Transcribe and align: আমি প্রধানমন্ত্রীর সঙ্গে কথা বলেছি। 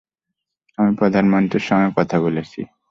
আমি 0.77 0.91
প্রধানমন্ত্রীর 0.99 1.67
সঙ্গে 1.69 1.89
কথা 1.97 2.17
বলেছি। 2.21 2.59